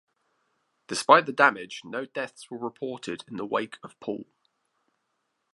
[0.87, 4.25] Despite the damage, no deaths were reported in the wake of Paul.